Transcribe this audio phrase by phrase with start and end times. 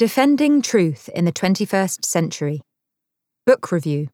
[0.00, 2.62] Defending Truth in the 21st Century.
[3.44, 4.08] Book Review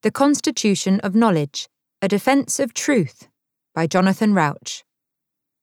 [0.00, 1.68] The Constitution of Knowledge
[2.00, 3.28] A Defense of Truth
[3.74, 4.82] by Jonathan Rauch.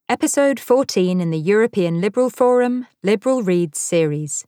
[0.08, 4.46] Episode 14 in the European Liberal Forum Liberal Reads series.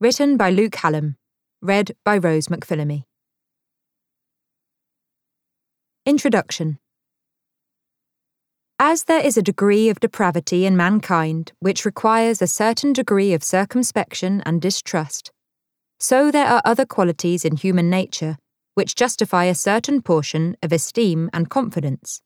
[0.00, 1.16] Written by Luke Hallam.
[1.60, 3.02] Read by Rose McPhillamy.
[6.06, 6.78] Introduction
[8.78, 13.42] as there is a degree of depravity in mankind which requires a certain degree of
[13.42, 15.30] circumspection and distrust,
[15.98, 18.36] so there are other qualities in human nature
[18.74, 22.20] which justify a certain portion of esteem and confidence.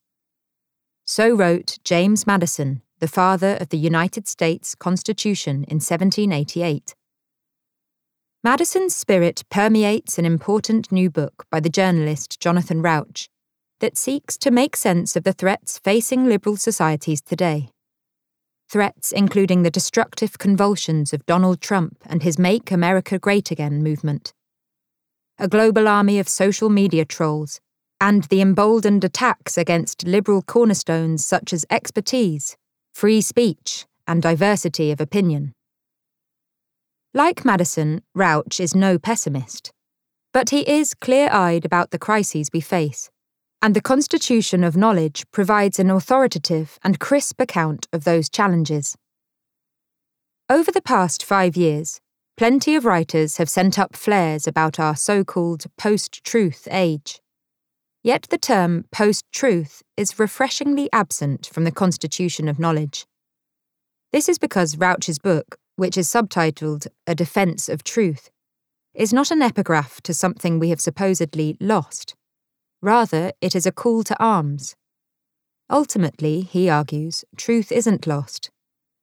[1.05, 6.95] So wrote James Madison, the father of the United States Constitution in 1788.
[8.43, 13.29] Madison's spirit permeates an important new book by the journalist Jonathan Rauch
[13.80, 17.71] that seeks to make sense of the threats facing liberal societies today.
[18.69, 24.33] Threats including the destructive convulsions of Donald Trump and his Make America Great Again movement,
[25.38, 27.60] a global army of social media trolls,
[28.01, 32.57] and the emboldened attacks against liberal cornerstones such as expertise,
[32.93, 35.52] free speech, and diversity of opinion.
[37.12, 39.73] Like Madison, Rauch is no pessimist,
[40.33, 43.10] but he is clear eyed about the crises we face
[43.63, 48.97] and the Constitution of Knowledge provides an authoritative and crisp account of those challenges.
[50.49, 52.01] Over the past five years,
[52.37, 57.21] plenty of writers have sent up flares about our so called post truth age.
[58.02, 63.05] Yet the term post truth is refreshingly absent from the Constitution of Knowledge.
[64.11, 68.31] This is because Rauch's book, which is subtitled A Defense of Truth,
[68.95, 72.17] is not an epigraph to something we have supposedly lost.
[72.83, 74.75] Rather, it is a call to arms.
[75.69, 78.50] Ultimately, he argues, truth isn't lost.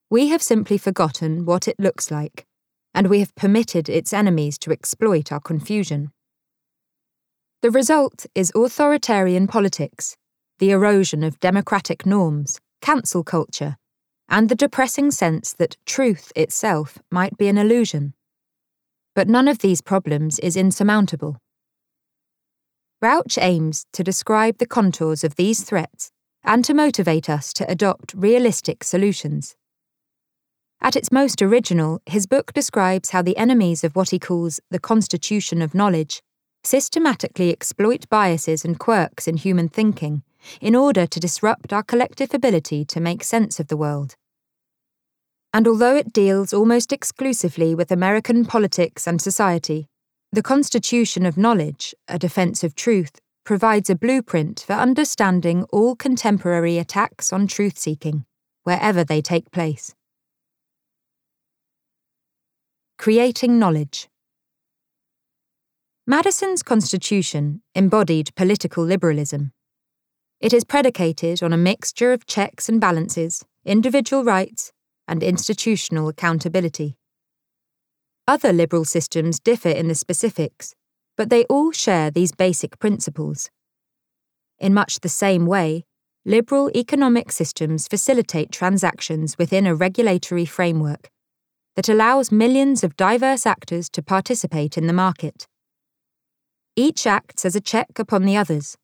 [0.10, 2.46] We have simply forgotten what it looks like,
[2.94, 6.12] and we have permitted its enemies to exploit our confusion.
[7.62, 10.16] The result is authoritarian politics,
[10.60, 13.78] the erosion of democratic norms, cancel culture,
[14.30, 18.14] and the depressing sense that truth itself might be an illusion.
[19.16, 21.38] But none of these problems is insurmountable.
[23.02, 26.12] Rauch aims to describe the contours of these threats
[26.44, 29.56] and to motivate us to adopt realistic solutions.
[30.82, 34.80] At its most original, his book describes how the enemies of what he calls the
[34.80, 36.22] constitution of knowledge
[36.64, 40.24] systematically exploit biases and quirks in human thinking
[40.60, 44.16] in order to disrupt our collective ability to make sense of the world.
[45.54, 49.88] And although it deals almost exclusively with American politics and society,
[50.32, 56.78] the Constitution of Knowledge, a defense of truth, provides a blueprint for understanding all contemporary
[56.78, 58.26] attacks on truth seeking,
[58.64, 59.96] wherever they take place.
[62.98, 64.10] Creating Knowledge
[66.06, 69.54] Madison's Constitution embodied political liberalism.
[70.42, 74.74] It is predicated on a mixture of checks and balances, individual rights,
[75.08, 76.98] and institutional accountability.
[78.28, 80.76] Other liberal systems differ in the specifics,
[81.16, 83.50] but they all share these basic principles.
[84.60, 85.86] In much the same way,
[86.26, 91.10] liberal economic systems facilitate transactions within a regulatory framework
[91.78, 95.48] that allows millions of diverse actors to participate in the market.
[96.76, 98.76] Each acts as a check upon the others,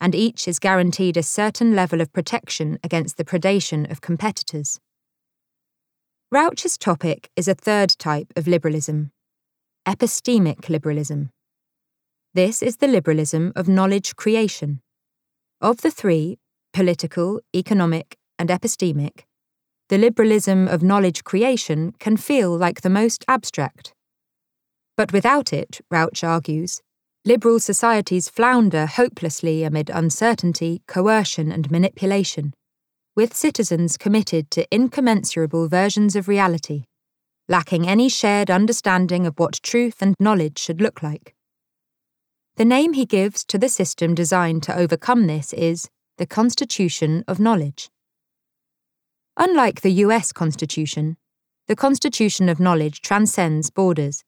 [0.00, 4.80] and each is guaranteed a certain level of protection against the predation of competitors.
[6.32, 9.12] Rauch's topic is a third type of liberalism
[9.86, 11.30] epistemic liberalism.
[12.34, 14.80] This is the liberalism of knowledge creation.
[15.60, 16.40] Of the three,
[16.72, 19.20] political, economic, and epistemic,
[19.88, 23.94] the liberalism of knowledge creation can feel like the most abstract.
[24.96, 26.80] But without it, Rauch argues,
[27.24, 32.52] liberal societies flounder hopelessly amid uncertainty, coercion, and manipulation
[33.16, 36.84] with citizens committed to incommensurable versions of reality,
[37.48, 41.34] lacking any shared understanding of what truth and knowledge should look like.
[42.56, 45.88] The name he gives to the system designed to overcome this is
[46.18, 47.88] the Constitution of Knowledge.
[49.38, 51.16] Unlike the US Constitution,
[51.68, 54.24] the Constitution of Knowledge transcends borders.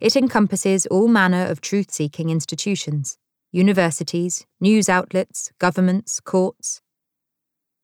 [0.00, 3.16] It encompasses all manner of truth seeking institutions
[3.52, 6.80] universities, news outlets, governments, courts,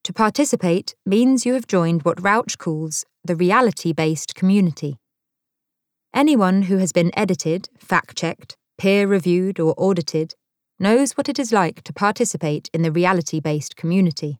[0.07, 4.99] to participate means you have joined what Rauch calls the reality based community.
[6.15, 10.37] Anyone who has been edited, fact checked, peer reviewed, or audited
[10.79, 14.39] knows what it is like to participate in the reality based community.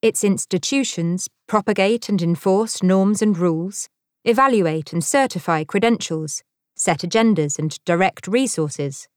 [0.00, 3.88] Its institutions propagate and enforce norms and rules,
[4.24, 6.44] evaluate and certify credentials,
[6.76, 9.08] set agendas and direct resources,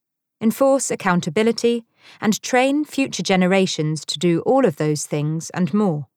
[0.41, 1.85] enforce accountability,
[2.21, 6.07] and train future generations to do all of those things and more.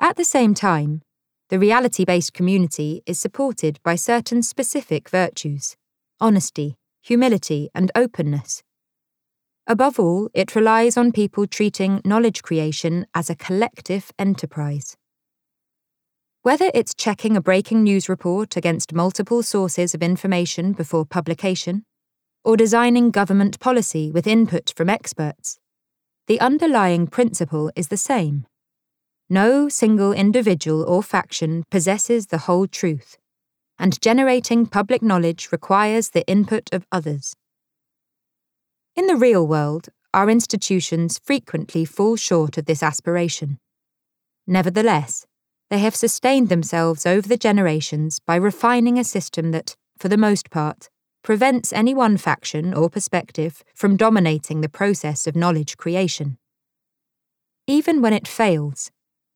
[0.00, 1.02] At the same time,
[1.48, 5.76] the reality based community is supported by certain specific virtues
[6.20, 8.62] honesty, humility, and openness.
[9.66, 14.96] Above all, it relies on people treating knowledge creation as a collective enterprise.
[16.42, 21.84] Whether it's checking a breaking news report against multiple sources of information before publication,
[22.44, 25.58] or designing government policy with input from experts,
[26.26, 28.46] the underlying principle is the same.
[29.30, 33.16] No single individual or faction possesses the whole truth,
[33.78, 37.34] and generating public knowledge requires the input of others.
[38.96, 43.58] In the real world, our institutions frequently fall short of this aspiration.
[44.46, 45.26] Nevertheless,
[45.70, 50.50] they have sustained themselves over the generations by refining a system that, for the most
[50.50, 50.88] part,
[51.22, 56.38] prevents any one faction or perspective from dominating the process of knowledge creation.
[57.66, 58.90] Even when it fails,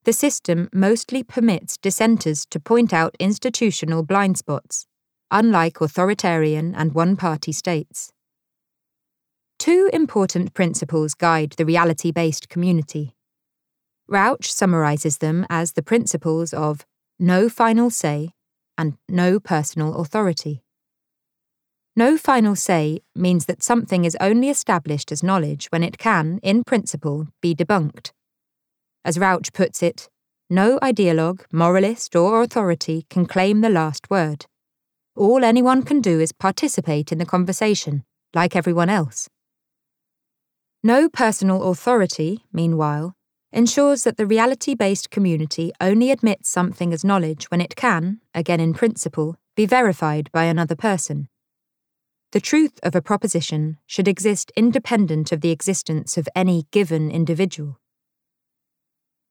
[0.04, 4.86] the system mostly permits dissenters to point out institutional blind spots,
[5.30, 8.12] unlike authoritarian and one party states.
[9.58, 13.14] Two important principles guide the reality based community.
[14.08, 16.84] Rauch summarizes them as the principles of
[17.18, 18.30] no final say
[18.76, 20.64] and no personal authority.
[21.94, 26.64] No final say means that something is only established as knowledge when it can, in
[26.64, 28.12] principle, be debunked.
[29.04, 30.08] As Rauch puts it,
[30.48, 34.46] no ideologue, moralist, or authority can claim the last word.
[35.14, 39.28] All anyone can do is participate in the conversation, like everyone else.
[40.82, 43.12] No personal authority, meanwhile,
[43.52, 48.60] ensures that the reality based community only admits something as knowledge when it can, again
[48.60, 51.28] in principle, be verified by another person.
[52.32, 57.78] The truth of a proposition should exist independent of the existence of any given individual.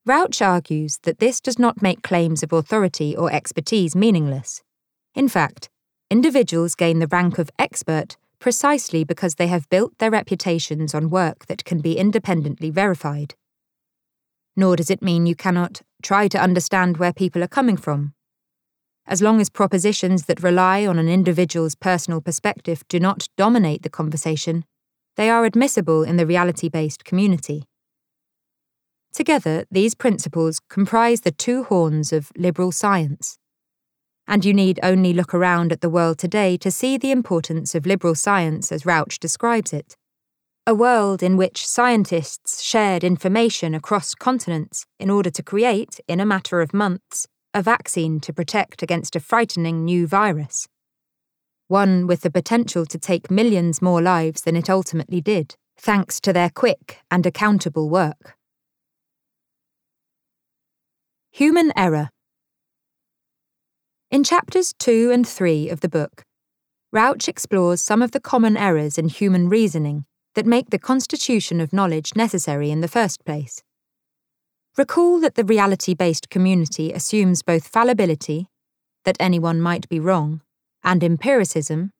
[0.06, 4.62] Rauch argues that this does not make claims of authority or expertise meaningless.
[5.16, 5.68] In fact,
[6.10, 11.46] individuals gain the rank of expert precisely because they have built their reputations on work
[11.46, 13.34] that can be independently verified.
[14.56, 18.14] Nor does it mean you cannot try to understand where people are coming from.
[19.06, 23.90] As long as propositions that rely on an individual's personal perspective do not dominate the
[23.90, 24.64] conversation,
[25.16, 27.64] they are admissible in the reality based community.
[29.12, 33.38] Together, these principles comprise the two horns of liberal science.
[34.26, 37.84] And you need only look around at the world today to see the importance of
[37.84, 39.96] liberal science as Rauch describes it.
[40.64, 46.26] A world in which scientists shared information across continents in order to create, in a
[46.26, 50.68] matter of months, a vaccine to protect against a frightening new virus.
[51.68, 56.32] One with the potential to take millions more lives than it ultimately did, thanks to
[56.32, 58.36] their quick and accountable work.
[61.30, 62.10] Human Error.
[64.10, 66.24] In chapters 2 and 3 of the book,
[66.92, 70.04] Rauch explores some of the common errors in human reasoning
[70.34, 73.62] that make the constitution of knowledge necessary in the first place.
[74.78, 78.46] Recall that the reality based community assumes both fallibility,
[79.04, 80.40] that anyone might be wrong,
[80.82, 81.90] and empiricism,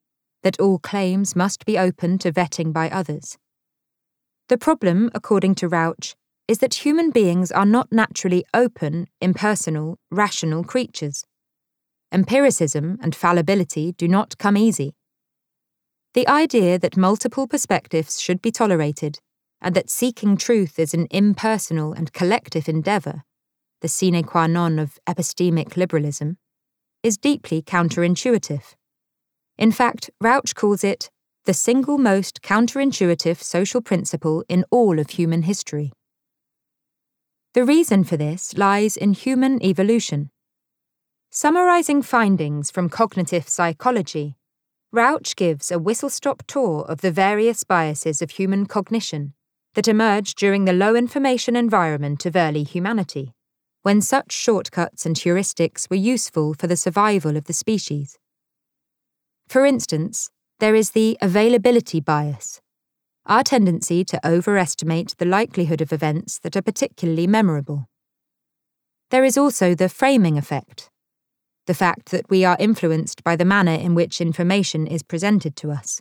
[0.42, 3.36] that all claims must be open to vetting by others.
[4.48, 6.14] The problem, according to Rauch,
[6.48, 11.24] is that human beings are not naturally open, impersonal, rational creatures.
[12.10, 14.94] Empiricism and fallibility do not come easy.
[16.14, 19.18] The idea that multiple perspectives should be tolerated,
[19.62, 23.22] and that seeking truth is an impersonal and collective endeavour,
[23.80, 26.36] the sine qua non of epistemic liberalism,
[27.02, 28.74] is deeply counterintuitive.
[29.56, 31.10] In fact, Rauch calls it
[31.44, 35.92] the single most counterintuitive social principle in all of human history.
[37.54, 40.30] The reason for this lies in human evolution.
[41.30, 44.36] Summarizing findings from cognitive psychology,
[44.92, 49.34] Rauch gives a whistle stop tour of the various biases of human cognition
[49.74, 53.32] that emerged during the low information environment of early humanity,
[53.82, 58.18] when such shortcuts and heuristics were useful for the survival of the species.
[59.48, 62.60] For instance, there is the availability bias,
[63.26, 67.88] our tendency to overestimate the likelihood of events that are particularly memorable.
[69.10, 70.88] There is also the framing effect,
[71.66, 75.70] the fact that we are influenced by the manner in which information is presented to
[75.70, 76.00] us.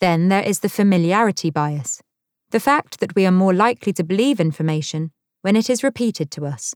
[0.00, 2.00] Then there is the familiarity bias,
[2.50, 5.10] the fact that we are more likely to believe information
[5.42, 6.74] when it is repeated to us.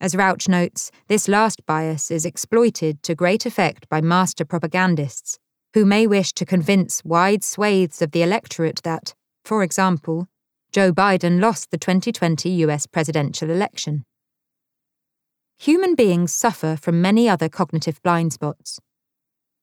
[0.00, 5.38] As Rauch notes, this last bias is exploited to great effect by master propagandists,
[5.74, 10.26] who may wish to convince wide swathes of the electorate that, for example,
[10.72, 14.04] Joe Biden lost the 2020 US presidential election.
[15.58, 18.78] Human beings suffer from many other cognitive blind spots.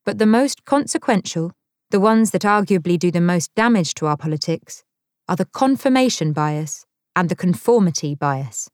[0.04, 1.52] But the most consequential,
[1.90, 4.83] the ones that arguably do the most damage to our politics,
[5.28, 6.84] are the confirmation bias
[7.16, 8.68] and the conformity bias.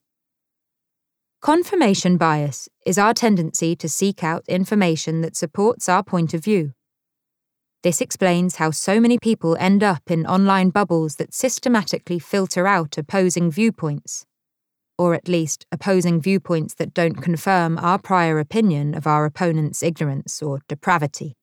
[1.41, 6.73] Confirmation bias is our tendency to seek out information that supports our point of view.
[7.83, 12.99] This explains how so many people end up in online bubbles that systematically filter out
[12.99, 14.27] opposing viewpoints,
[14.99, 20.43] or at least opposing viewpoints that don't confirm our prior opinion of our opponent's ignorance
[20.43, 21.37] or depravity.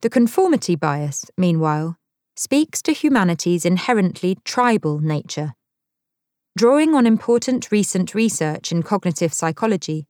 [0.00, 1.96] The conformity bias, meanwhile,
[2.36, 5.54] speaks to humanity's inherently tribal nature
[6.56, 10.06] Drawing on important recent research in cognitive psychology,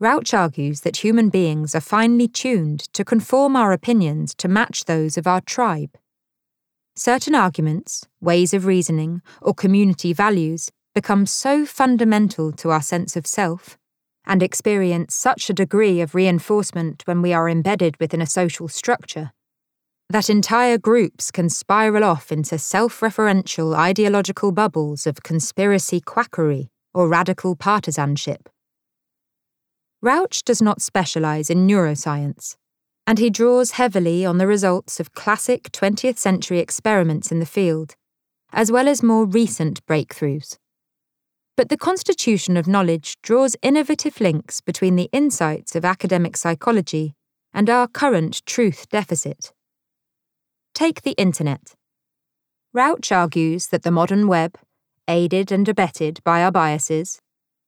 [0.00, 5.18] Rauch argues that human beings are finely tuned to conform our opinions to match those
[5.18, 5.98] of our tribe.
[6.96, 13.26] Certain arguments, ways of reasoning, or community values become so fundamental to our sense of
[13.26, 13.76] self
[14.24, 19.32] and experience such a degree of reinforcement when we are embedded within a social structure
[20.10, 27.08] that entire groups can spiral off into self referential ideological bubbles of conspiracy quackery or
[27.08, 28.48] radical partisanship.
[30.02, 32.56] Rauch does not specialize in neuroscience,
[33.06, 37.94] and he draws heavily on the results of classic 20th century experiments in the field,
[38.52, 40.56] as well as more recent breakthroughs.
[41.56, 47.14] But the constitution of knowledge draws innovative links between the insights of academic psychology
[47.54, 49.52] and our current truth deficit.
[50.74, 51.74] Take the Internet.
[52.72, 54.56] Rauch argues that the modern web,
[55.08, 57.20] aided and abetted by our biases,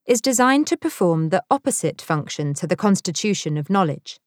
[0.06, 4.18] is designed to perform the opposite function to the constitution of knowledge.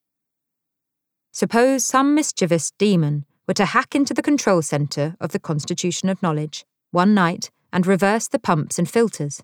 [1.31, 6.21] Suppose some mischievous demon were to hack into the control center of the constitution of
[6.21, 9.43] knowledge one night and reverse the pumps and filters.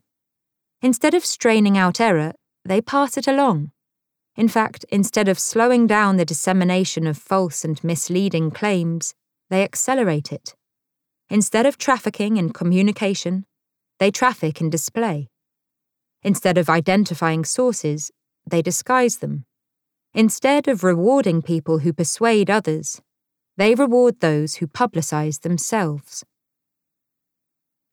[0.81, 2.33] Instead of straining out error,
[2.63, 3.71] they pass it along.
[4.35, 9.13] In fact, instead of slowing down the dissemination of false and misleading claims,
[9.51, 10.55] they accelerate it.
[11.29, 13.45] Instead of trafficking in communication,
[13.99, 15.27] they traffic in display.
[16.23, 18.11] Instead of identifying sources,
[18.49, 19.45] they disguise them.
[20.13, 23.01] Instead of rewarding people who persuade others,
[23.57, 26.23] they reward those who publicize themselves.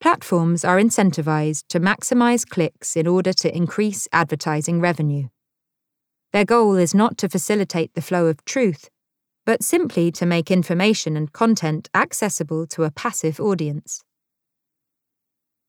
[0.00, 5.28] Platforms are incentivized to maximize clicks in order to increase advertising revenue.
[6.32, 8.90] Their goal is not to facilitate the flow of truth,
[9.48, 14.02] but simply to make information and content accessible to a passive audience.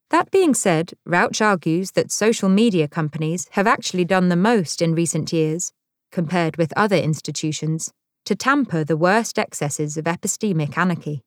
[0.10, 4.96] That being said, Rauch argues that social media companies have actually done the most in
[4.96, 5.72] recent years,
[6.12, 7.94] compared with other institutions,
[8.26, 11.22] to tamper the worst excesses of epistemic anarchy.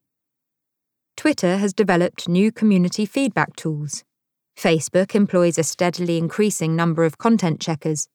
[1.17, 4.05] Twitter has developed new community feedback tools.
[4.59, 8.09] Facebook employs a steadily increasing number of content checkers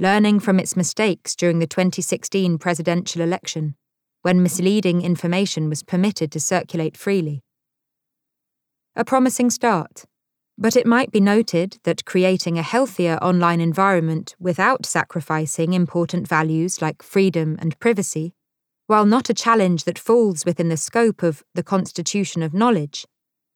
[0.00, 3.74] learning from its mistakes during the 2016 presidential election,
[4.22, 7.42] when misleading information was permitted to circulate freely.
[8.94, 10.04] A promising start,
[10.56, 16.82] but it might be noted that creating a healthier online environment without sacrificing important values
[16.82, 18.34] like freedom and privacy,
[18.88, 23.06] while not a challenge that falls within the scope of the constitution of knowledge,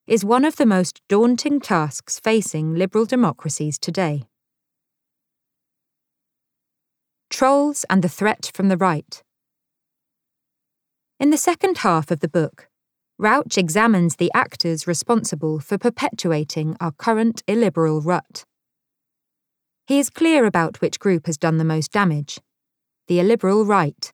[0.06, 4.24] is one of the most daunting tasks facing liberal democracies today.
[7.32, 9.22] Trolls and the Threat from the Right.
[11.18, 12.68] In the second half of the book,
[13.18, 18.44] Rauch examines the actors responsible for perpetuating our current illiberal rut.
[19.86, 22.38] He is clear about which group has done the most damage
[23.08, 24.12] the illiberal right.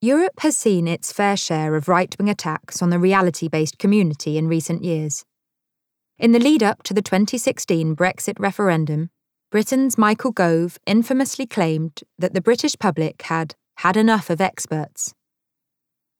[0.00, 4.38] Europe has seen its fair share of right wing attacks on the reality based community
[4.38, 5.24] in recent years.
[6.18, 9.10] In the lead up to the 2016 Brexit referendum,
[9.52, 15.12] Britain's Michael Gove infamously claimed that the British public had had enough of experts.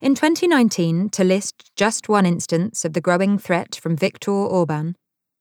[0.03, 4.97] In 2019, to list just one instance of the growing threat from Viktor Orban,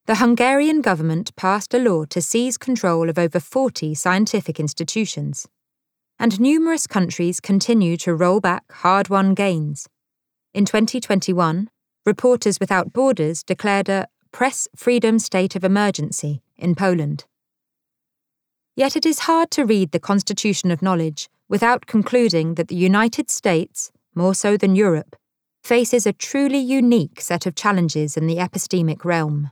[0.05, 5.49] the Hungarian government passed a law to seize control of over 40 scientific institutions.
[6.17, 9.89] And numerous countries continue to roll back hard won gains.
[10.53, 11.69] In 2021,
[12.05, 17.25] Reporters Without Borders declared a press freedom state of emergency in Poland.
[18.81, 23.29] Yet it is hard to read the Constitution of Knowledge without concluding that the United
[23.29, 25.15] States, more so than Europe,
[25.63, 29.51] faces a truly unique set of challenges in the epistemic realm.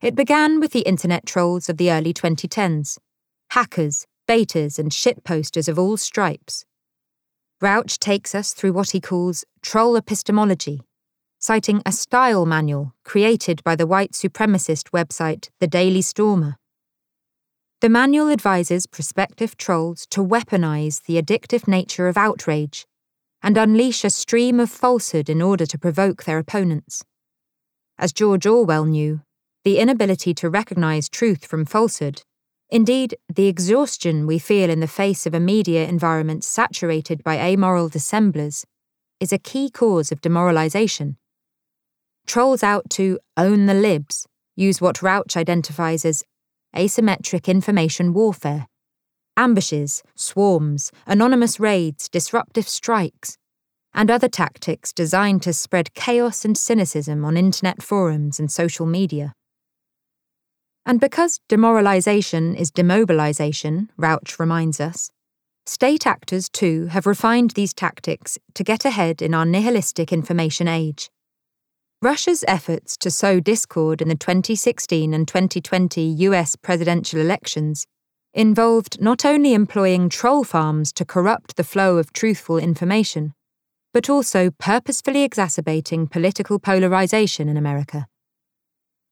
[0.00, 2.96] It began with the internet trolls of the early 2010s
[3.50, 6.64] hackers, baiters, and shitposters of all stripes.
[7.60, 10.80] Rauch takes us through what he calls troll epistemology,
[11.38, 16.56] citing a style manual created by the white supremacist website The Daily Stormer.
[17.80, 22.86] The manual advises prospective trolls to weaponize the addictive nature of outrage
[23.42, 27.02] and unleash a stream of falsehood in order to provoke their opponents.
[27.98, 29.22] As George Orwell knew,
[29.64, 32.20] the inability to recognize truth from falsehood,
[32.68, 37.88] indeed, the exhaustion we feel in the face of a media environment saturated by amoral
[37.88, 38.66] dissemblers,
[39.20, 41.16] is a key cause of demoralization.
[42.26, 44.26] Trolls out to own the libs
[44.60, 46.22] use what Rauch identifies as
[46.74, 48.66] asymmetric information warfare
[49.36, 53.38] ambushes, swarms, anonymous raids, disruptive strikes,
[53.94, 59.32] and other tactics designed to spread chaos and cynicism on internet forums and social media.
[60.84, 65.10] And because demoralization is demobilization, Rauch reminds us,
[65.66, 71.10] state actors too have refined these tactics to get ahead in our nihilistic information age.
[72.02, 77.86] Russia's efforts to sow discord in the 2016 and 2020 US presidential elections
[78.32, 83.34] involved not only employing troll farms to corrupt the flow of truthful information,
[83.92, 88.06] but also purposefully exacerbating political polarization in America.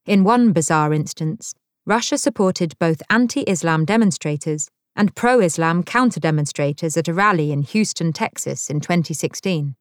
[0.06, 1.52] In one bizarre instance,
[1.84, 7.60] Russia supported both anti Islam demonstrators and pro Islam counter demonstrators at a rally in
[7.60, 9.74] Houston, Texas in 2016.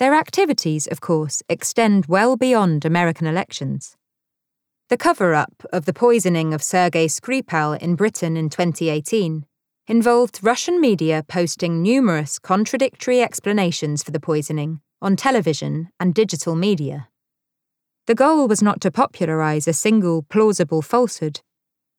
[0.00, 3.98] Their activities, of course, extend well beyond American elections.
[4.88, 9.44] The cover up of the poisoning of Sergei Skripal in Britain in 2018
[9.88, 17.08] involved Russian media posting numerous contradictory explanations for the poisoning on television and digital media.
[18.06, 21.42] The goal was not to popularize a single plausible falsehood.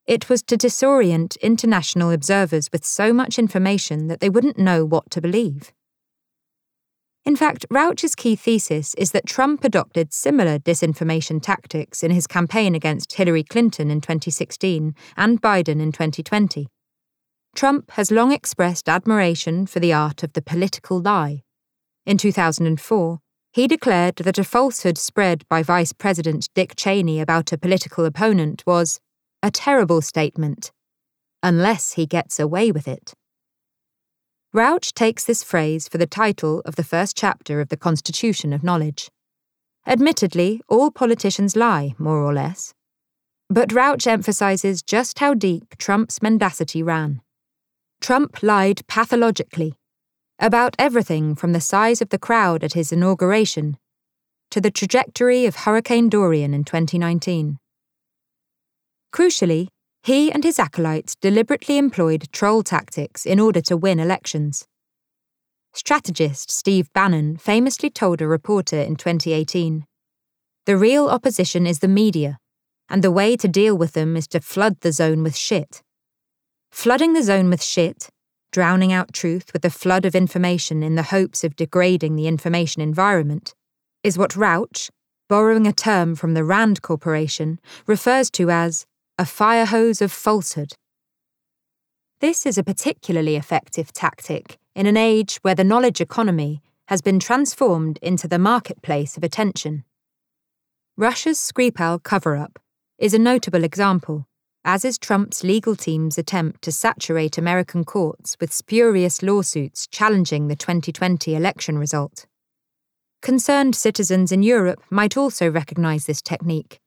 [0.08, 5.12] It was to disorient international observers with so much information that they wouldn't know what
[5.12, 5.71] to believe.
[7.23, 12.73] In fact, Rauch's key thesis is that Trump adopted similar disinformation tactics in his campaign
[12.73, 16.67] against Hillary Clinton in 2016 and Biden in 2020.
[17.53, 21.43] Trump has long expressed admiration for the art of the political lie.
[22.07, 23.19] In 2004,
[23.53, 28.63] he declared that a falsehood spread by Vice President Dick Cheney about a political opponent
[28.65, 28.99] was
[29.43, 30.71] a terrible statement,
[31.43, 33.13] unless he gets away with it.
[34.53, 38.65] Rauch takes this phrase for the title of the first chapter of the Constitution of
[38.65, 39.09] Knowledge.
[39.87, 42.73] Admittedly, all politicians lie, more or less.
[43.49, 47.21] But Rauch emphasizes just how deep Trump's mendacity ran.
[48.01, 49.75] Trump lied pathologically
[50.37, 53.77] about everything from the size of the crowd at his inauguration
[54.49, 57.57] to the trajectory of Hurricane Dorian in 2019.
[59.13, 59.69] Crucially,
[60.03, 64.65] he and his acolytes deliberately employed troll tactics in order to win elections.
[65.73, 69.85] Strategist Steve Bannon famously told a reporter in 2018
[70.65, 72.39] The real opposition is the media,
[72.89, 75.81] and the way to deal with them is to flood the zone with shit.
[76.71, 78.09] Flooding the zone with shit,
[78.51, 82.81] drowning out truth with a flood of information in the hopes of degrading the information
[82.81, 83.53] environment,
[84.03, 84.89] is what Rauch,
[85.29, 88.85] borrowing a term from the Rand Corporation, refers to as
[89.21, 90.73] a fire hose of falsehood.
[92.21, 97.19] This is a particularly effective tactic in an age where the knowledge economy has been
[97.19, 99.84] transformed into the marketplace of attention.
[100.97, 102.57] Russia's Skripal cover up
[102.97, 104.25] is a notable example,
[104.65, 110.55] as is Trump's legal team's attempt to saturate American courts with spurious lawsuits challenging the
[110.55, 112.25] 2020 election result.
[113.21, 116.81] Concerned citizens in Europe might also recognize this technique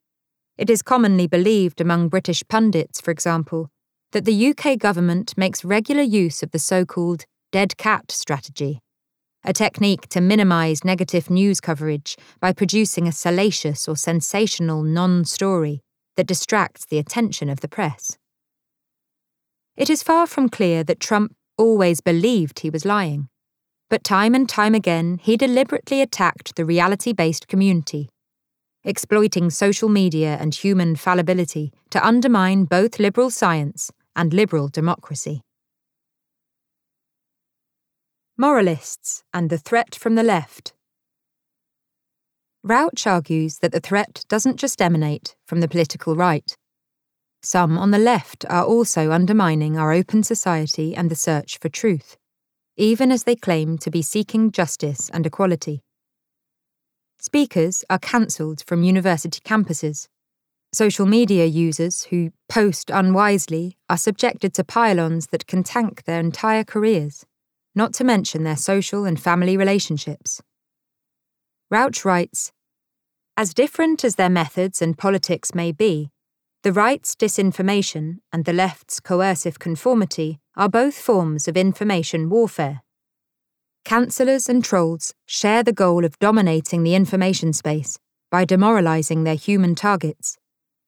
[0.56, 3.70] it is commonly believed among British pundits, for example,
[4.12, 8.80] that the UK government makes regular use of the so called dead cat strategy,
[9.44, 15.80] a technique to minimise negative news coverage by producing a salacious or sensational non story
[16.16, 18.16] that distracts the attention of the press.
[19.76, 23.28] It is far from clear that Trump always believed he was lying,
[23.90, 28.08] but time and time again he deliberately attacked the reality based community
[28.84, 35.42] exploiting social media and human fallibility to undermine both liberal science and liberal democracy.
[38.36, 40.72] Moralists and the threat from the left.
[42.64, 46.56] Rauch argues that the threat doesn't just emanate from the political right.
[47.42, 52.16] Some on the left are also undermining our open society and the search for truth,
[52.76, 55.83] even as they claim to be seeking justice and equality.
[57.26, 60.08] Speakers are cancelled from university campuses.
[60.74, 66.64] Social media users who post unwisely are subjected to pile-ons that can tank their entire
[66.64, 67.24] careers,
[67.74, 70.42] not to mention their social and family relationships.
[71.70, 72.52] Rauch writes
[73.38, 76.10] As different as their methods and politics may be,
[76.62, 82.83] the right's disinformation and the left's coercive conformity are both forms of information warfare.
[83.84, 87.98] Cancellers and trolls share the goal of dominating the information space
[88.30, 90.38] by demoralizing their human targets,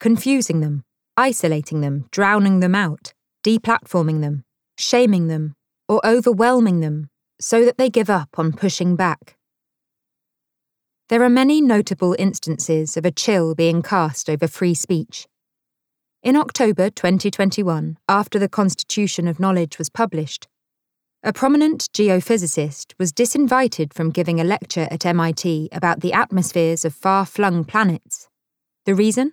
[0.01, 0.83] confusing them,
[1.15, 3.13] isolating them, drowning them out,
[3.45, 4.45] deplatforming them,
[4.79, 5.55] shaming them,
[5.89, 9.37] or overwhelming them so that they give up on pushing back.
[11.11, 15.27] There are many notable instances of a chill being cast over free speech.
[16.23, 20.49] In October 2021, after the Constitution of Knowledge was published,
[21.27, 26.95] a prominent geophysicist was disinvited from giving a lecture at MIT about the atmospheres of
[26.95, 28.29] far flung planets.
[28.85, 29.33] The reason?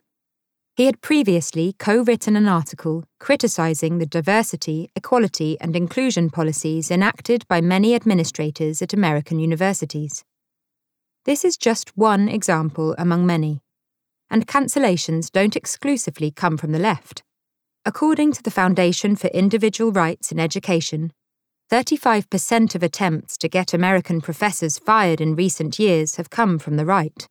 [0.75, 7.47] He had previously co written an article criticising the diversity, equality, and inclusion policies enacted
[7.47, 10.23] by many administrators at American universities.
[11.25, 13.62] This is just one example among many,
[14.32, 17.21] and cancellations don't exclusively come from the left.
[17.86, 21.12] According to the Foundation for Individual Rights in Education,
[21.74, 26.86] 35% of attempts to get American professors fired in recent years have come from the
[26.86, 27.28] right.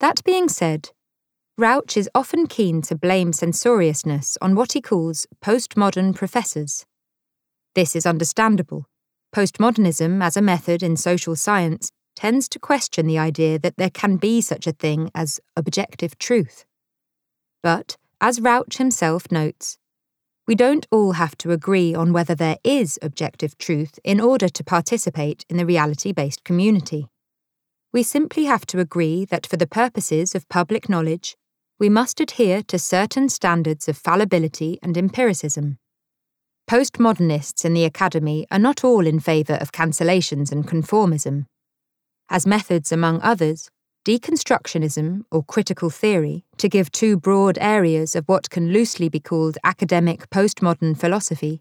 [0.00, 0.92] That being said,
[1.58, 6.86] Rauch is often keen to blame censoriousness on what he calls postmodern professors.
[7.74, 8.86] This is understandable.
[9.30, 14.16] Postmodernism, as a method in social science, tends to question the idea that there can
[14.16, 16.64] be such a thing as objective truth.
[17.62, 19.76] But, as Rauch himself notes,
[20.46, 24.62] we don't all have to agree on whether there is objective truth in order to
[24.64, 27.08] participate in the reality based community.
[27.92, 31.36] We simply have to agree that for the purposes of public knowledge,
[31.78, 35.78] we must adhere to certain standards of fallibility and empiricism.
[36.70, 41.46] Postmodernists in the academy are not all in favour of cancellations and conformism.
[42.28, 43.70] As methods, among others,
[44.06, 49.58] deconstructionism or critical theory, to give two broad areas of what can loosely be called
[49.64, 51.60] academic postmodern philosophy,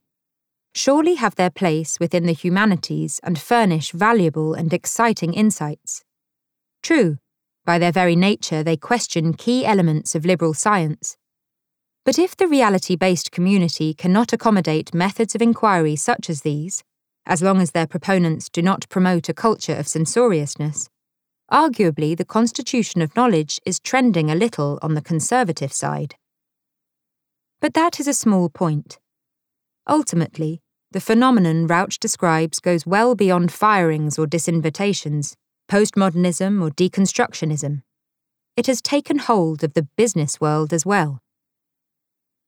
[0.76, 6.04] surely have their place within the humanities and furnish valuable and exciting insights.
[6.84, 7.18] True,
[7.66, 11.18] by their very nature, they question key elements of liberal science.
[12.06, 16.84] But if the reality based community cannot accommodate methods of inquiry such as these,
[17.26, 20.90] as long as their proponents do not promote a culture of censoriousness,
[21.52, 26.16] Arguably, the constitution of knowledge is trending a little on the conservative side.
[27.62, 28.98] But that is a small point.
[29.88, 35.36] Ultimately, the phenomenon Rauch describes goes well beyond firings or disinvitations,
[35.70, 37.84] postmodernism or deconstructionism.
[38.58, 41.22] It has taken hold of the business world as well.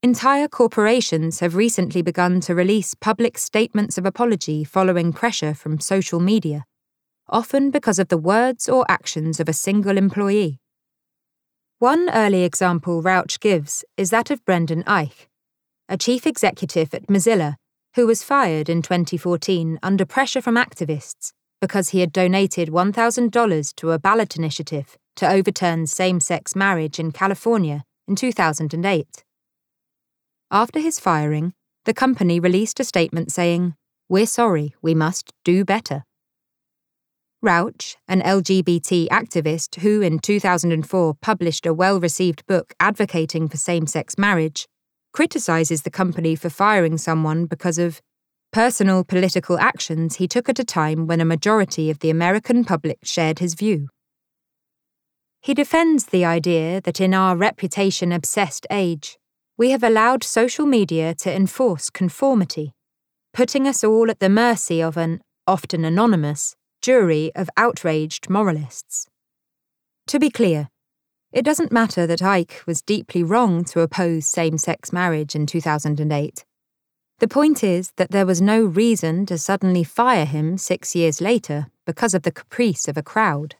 [0.01, 6.19] Entire corporations have recently begun to release public statements of apology following pressure from social
[6.19, 6.65] media
[7.29, 10.59] often because of the words or actions of a single employee.
[11.79, 15.27] One early example Rauch gives is that of Brendan Eich,
[15.87, 17.55] a chief executive at Mozilla
[17.97, 23.91] who was fired in 2014 under pressure from activists because he had donated $1,000 to
[23.91, 29.23] a ballot initiative to overturn same sex marriage in California in 2008.
[30.51, 31.53] After his firing,
[31.85, 33.73] the company released a statement saying,
[34.07, 36.03] We're sorry, we must do better.
[37.47, 43.87] Rauch, an LGBT activist who in 2004 published a well received book advocating for same
[43.87, 44.67] sex marriage,
[45.13, 48.01] criticizes the company for firing someone because of
[48.51, 52.97] personal political actions he took at a time when a majority of the American public
[53.03, 53.87] shared his view.
[55.39, 59.17] He defends the idea that in our reputation obsessed age,
[59.57, 62.73] we have allowed social media to enforce conformity,
[63.33, 66.57] putting us all at the mercy of an, often anonymous,
[66.87, 69.07] jury of outraged moralists.
[70.07, 70.69] To be clear,
[71.33, 76.45] it doesn't matter that Eich was deeply wrong to oppose same sex marriage in 2008.
[77.19, 81.67] The point is that there was no reason to suddenly fire him six years later
[81.85, 83.55] because of the caprice of a crowd.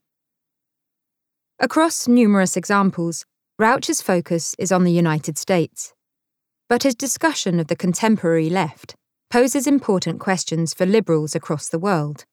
[1.59, 3.25] Across numerous examples,
[3.59, 5.93] Rauch's focus is on the United States.
[6.69, 8.95] But his discussion of the contemporary left
[9.29, 12.23] poses important questions for liberals across the world.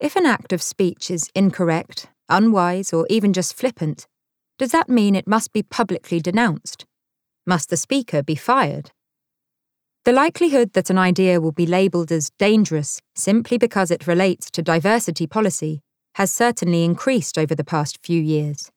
[0.00, 4.06] If an act of speech is incorrect, unwise, or even just flippant,
[4.58, 6.86] does that mean it must be publicly denounced?
[7.46, 8.92] Must the speaker be fired?
[10.06, 14.62] The likelihood that an idea will be labelled as dangerous simply because it relates to
[14.62, 15.82] diversity policy
[16.14, 18.70] has certainly increased over the past few years.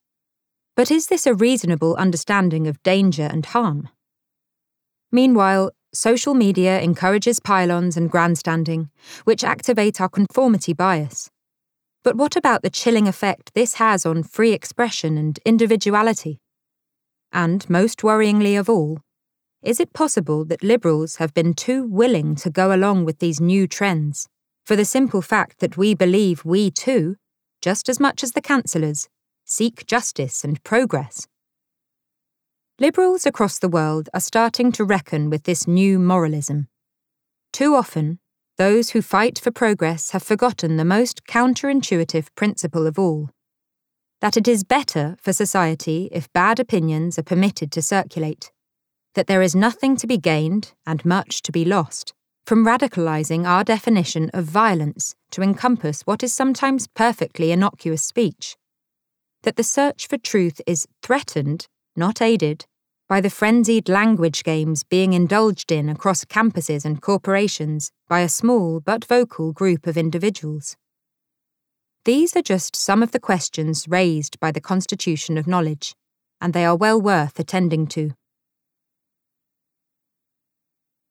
[0.75, 3.87] But is this a reasonable understanding of danger and harm?
[5.09, 8.89] Meanwhile, social media encourages pile-ons and grandstanding,
[9.23, 11.29] which activate our conformity bias.
[12.03, 16.39] But what about the chilling effect this has on free expression and individuality?
[17.31, 18.99] And most worryingly of all,
[19.61, 23.67] is it possible that liberals have been too willing to go along with these new
[23.67, 24.27] trends
[24.65, 27.15] for the simple fact that we believe we too,
[27.61, 29.07] just as much as the councillors,
[29.45, 31.27] seek justice and progress?
[32.83, 36.67] Liberals across the world are starting to reckon with this new moralism.
[37.53, 38.19] Too often,
[38.57, 43.29] those who fight for progress have forgotten the most counterintuitive principle of all
[44.19, 48.51] that it is better for society if bad opinions are permitted to circulate,
[49.15, 52.13] that there is nothing to be gained and much to be lost
[52.45, 58.57] from radicalizing our definition of violence to encompass what is sometimes perfectly innocuous speech,
[59.43, 62.65] that the search for truth is threatened, not aided,
[63.13, 68.79] by the frenzied language games being indulged in across campuses and corporations by a small
[68.79, 70.75] but vocal group of individuals.
[72.05, 75.93] These are just some of the questions raised by the Constitution of Knowledge,
[76.41, 78.15] and they are well worth attending to.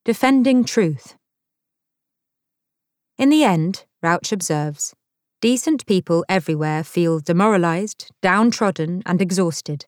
[0.04, 1.14] Defending Truth
[3.16, 4.92] In the end, Rauch observes,
[5.40, 9.86] decent people everywhere feel demoralised, downtrodden, and exhausted.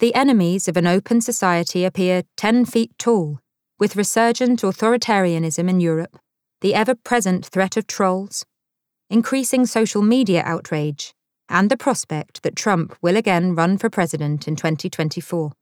[0.00, 3.38] The enemies of an open society appear 10 feet tall,
[3.78, 6.18] with resurgent authoritarianism in Europe,
[6.60, 8.44] the ever present threat of trolls,
[9.08, 11.14] increasing social media outrage,
[11.48, 15.52] and the prospect that Trump will again run for president in 2024.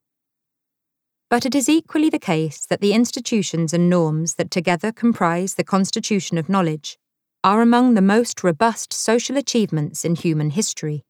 [1.28, 5.64] But it is equally the case that the institutions and norms that together comprise the
[5.64, 6.96] constitution of knowledge
[7.44, 11.04] are among the most robust social achievements in human history.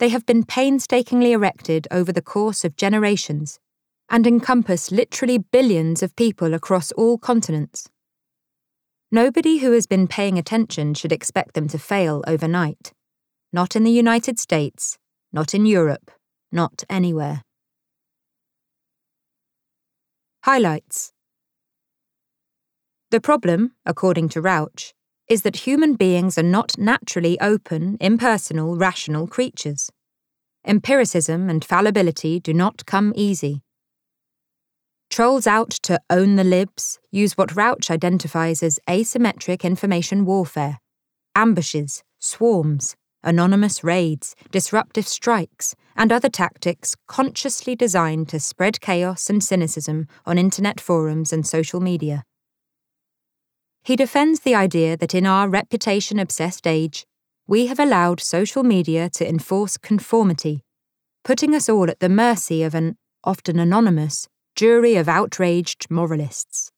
[0.00, 3.60] They have been painstakingly erected over the course of generations
[4.08, 7.86] and encompass literally billions of people across all continents.
[9.12, 12.94] Nobody who has been paying attention should expect them to fail overnight.
[13.52, 14.96] Not in the United States,
[15.34, 16.10] not in Europe,
[16.50, 17.42] not anywhere.
[20.44, 21.12] Highlights
[23.10, 24.94] The problem, according to Rauch,
[25.30, 29.88] is that human beings are not naturally open, impersonal, rational creatures.
[30.66, 33.62] Empiricism and fallibility do not come easy.
[35.08, 40.78] Trolls out to own the libs use what Rauch identifies as asymmetric information warfare
[41.36, 49.44] ambushes, swarms, anonymous raids, disruptive strikes, and other tactics consciously designed to spread chaos and
[49.44, 52.24] cynicism on internet forums and social media.
[53.82, 57.06] He defends the idea that in our reputation obsessed age,
[57.46, 60.62] we have allowed social media to enforce conformity,
[61.24, 66.70] putting us all at the mercy of an, often anonymous, jury of outraged moralists.